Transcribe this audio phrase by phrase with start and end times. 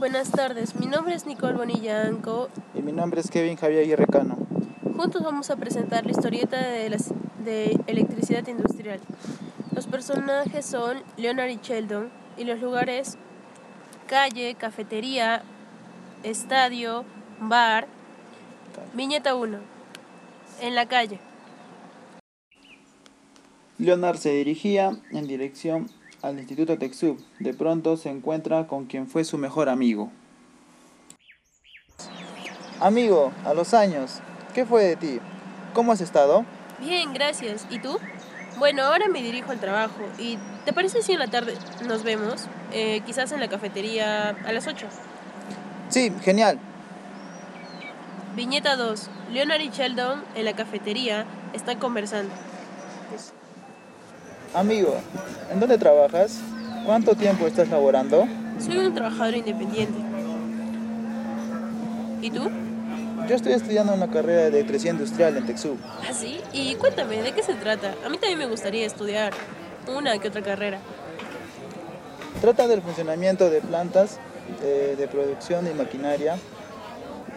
[0.00, 2.48] Buenas tardes, mi nombre es Nicole Bonilla Anco.
[2.74, 4.36] Y mi nombre es Kevin Javier Aguirre Cano.
[4.96, 7.12] Juntos vamos a presentar la historieta de, las-
[7.44, 8.98] de electricidad industrial.
[9.74, 13.16] Los personajes son Leonard y Sheldon y los lugares
[14.08, 15.42] calle, cafetería,
[16.24, 17.04] estadio,
[17.40, 17.86] bar.
[18.92, 19.58] Viñeta 1.
[20.62, 21.20] En la calle.
[23.78, 25.88] Leonard se dirigía en dirección
[26.26, 27.18] al Instituto Texub.
[27.38, 30.10] De pronto se encuentra con quien fue su mejor amigo.
[32.80, 34.20] Amigo, a los años,
[34.54, 35.20] ¿qué fue de ti?
[35.72, 36.44] ¿Cómo has estado?
[36.80, 37.66] Bien, gracias.
[37.70, 37.98] ¿Y tú?
[38.58, 40.00] Bueno, ahora me dirijo al trabajo.
[40.18, 41.54] ¿Y te parece si en la tarde
[41.86, 42.46] nos vemos?
[42.72, 44.86] Eh, quizás en la cafetería a las 8.
[45.88, 46.58] Sí, genial.
[48.34, 49.10] Viñeta 2.
[49.32, 52.34] Leonard y Sheldon en la cafetería están conversando.
[54.54, 54.96] Amigo,
[55.52, 56.40] ¿en dónde trabajas?
[56.84, 58.26] ¿Cuánto tiempo estás laborando?
[58.58, 59.98] Soy un trabajador independiente.
[62.22, 62.48] ¿Y tú?
[63.28, 65.78] Yo estoy estudiando una carrera de electricidad industrial en Texub.
[65.84, 66.40] ¿Ah, sí?
[66.52, 67.94] Y cuéntame, ¿de qué se trata?
[68.04, 69.32] A mí también me gustaría estudiar
[69.88, 70.78] una que otra carrera.
[72.40, 74.18] Trata del funcionamiento de plantas
[74.62, 76.36] de producción y maquinaria,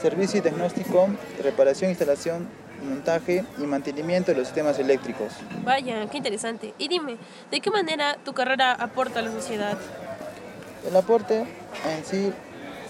[0.00, 1.08] servicio y diagnóstico,
[1.42, 2.48] reparación, instalación,
[2.82, 5.32] montaje y mantenimiento de los sistemas eléctricos.
[5.64, 6.74] Vaya, qué interesante.
[6.78, 7.16] Y dime,
[7.50, 9.76] ¿de qué manera tu carrera aporta a la sociedad?
[10.88, 12.32] El aporte en sí,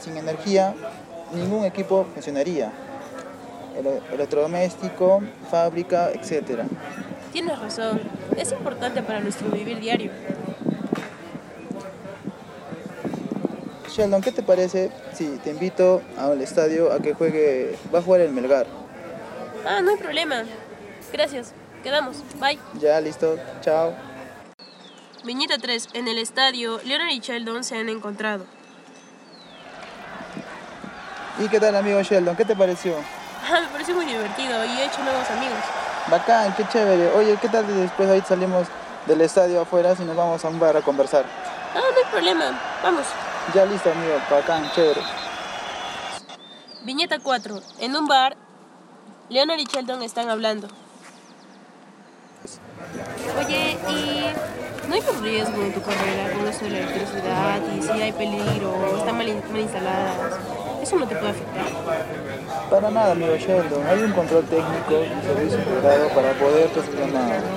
[0.00, 0.74] sin energía,
[1.34, 2.70] ningún equipo funcionaría.
[3.78, 6.62] Ele- electrodoméstico, fábrica, etc.
[7.32, 8.00] Tienes razón,
[8.36, 10.10] es importante para nuestro vivir diario.
[13.94, 18.20] Sheldon, ¿qué te parece si te invito al estadio a que juegue, va a jugar
[18.20, 18.66] el Melgar?
[19.66, 20.44] Ah, no hay problema.
[21.12, 21.52] Gracias.
[21.82, 22.18] Quedamos.
[22.40, 22.58] Bye.
[22.80, 23.94] Ya, listo, chao.
[25.24, 25.88] Viñeta 3.
[25.94, 28.44] En el estadio, Leonard y Sheldon se han encontrado.
[31.38, 32.36] ¿Y qué tal amigo Sheldon?
[32.36, 32.94] ¿Qué te pareció?
[33.50, 35.58] Ah, me pareció muy divertido y he hecho nuevos amigos.
[36.08, 37.10] Bacán, qué chévere.
[37.12, 38.68] Oye, ¿qué tal después ahí salimos
[39.06, 41.24] del estadio afuera si nos vamos a un bar a conversar?
[41.74, 42.60] Ah, no hay problema.
[42.82, 43.06] Vamos.
[43.52, 44.14] Ya listo, amigo.
[44.30, 45.00] Bacán, chévere.
[46.84, 47.60] Viñeta 4.
[47.80, 48.36] En un bar,
[49.28, 50.68] Leonard y Sheldon están hablando.
[53.38, 57.60] Oye, ¿y no hay un riesgo en tu carrera con eso de la electricidad?
[57.76, 60.65] ¿Y si hay peligro están mal, mal instaladas?
[60.86, 61.64] ¿Eso no te puede afectar?
[62.70, 63.84] Para nada, amigo Sheldon.
[63.88, 66.86] Hay un control técnico y servicio integrado para poder pues,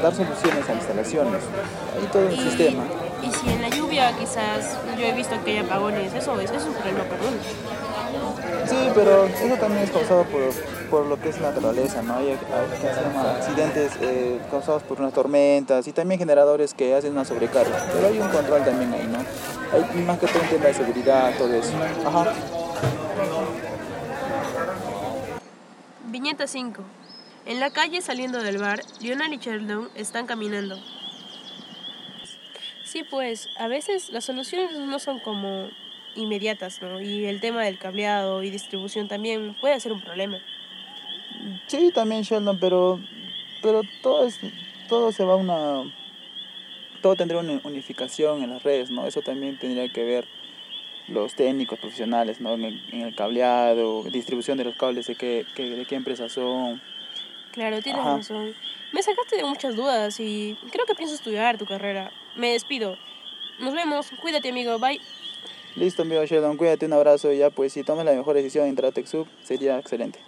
[0.02, 1.42] dar soluciones a instalaciones.
[1.96, 2.84] Hay todo un Y, sistema.
[3.22, 6.72] y si en la lluvia quizás yo he visto que hay apagones, eso es, eso
[6.72, 7.38] problema para uno.
[8.68, 10.42] Sí, pero eso también es causado por,
[10.90, 12.16] por lo que es la naturaleza, ¿no?
[12.16, 17.78] Hay, hay- accidentes eh, causados por unas tormentas y también generadores que hacen una sobrecarga.
[17.94, 19.20] Pero hay un control también ahí, ¿no?
[19.72, 21.74] Hay más que todo un tema de seguridad, todo eso.
[22.08, 22.26] Ajá.
[26.06, 26.84] Viñeta 5.
[27.46, 30.78] En la calle saliendo del bar, Leonard y Sheldon están caminando.
[32.84, 35.70] Sí, pues, a veces las soluciones no son como
[36.16, 37.00] inmediatas, ¿no?
[37.00, 40.40] Y el tema del cableado y distribución también puede ser un problema.
[41.68, 43.00] Sí, también Sheldon, pero,
[43.62, 44.40] pero todo, es,
[44.88, 45.84] todo se va a una...
[47.02, 49.08] Todo tendría una unificación en las redes, ¿no?
[49.08, 50.28] Eso también tendría que ver
[51.12, 52.54] los técnicos profesionales, ¿no?
[52.54, 56.30] En el, en el cableado, distribución de los cables, de qué, qué- de qué empresa
[56.30, 56.82] son.
[57.52, 58.18] Claro, tienes Ajá.
[58.18, 58.54] razón.
[58.94, 62.12] Me sacaste de muchas dudas y creo que pienso estudiar tu carrera.
[62.36, 62.98] Me despido.
[63.60, 64.10] Nos vemos.
[64.22, 64.78] Cuídate, amigo.
[64.80, 65.02] Bye.
[65.76, 68.70] Listo, amigo Sheldon, cuídate, un abrazo y ya, pues si tomas la mejor decisión de
[68.70, 70.20] entrar a TechSoup, sería excelente.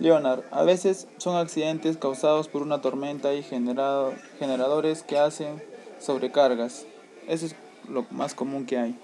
[0.00, 5.62] Leonard, a veces son accidentes causados por una tormenta y generado, generadores que hacen
[6.00, 6.84] sobrecargas.
[7.28, 7.56] Eso es
[7.88, 8.98] lo más común que hay.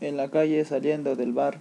[0.00, 1.60] En la calle saliendo del bar.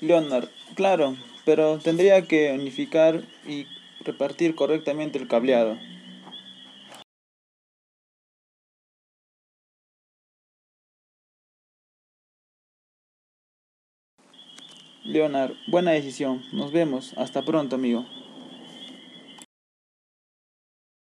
[0.00, 1.16] Leonard, claro,
[1.46, 3.66] pero tendría que unificar y
[4.06, 5.76] repartir correctamente el cableado.
[15.04, 16.42] Leonard, buena decisión.
[16.52, 17.14] Nos vemos.
[17.16, 18.06] Hasta pronto, amigo.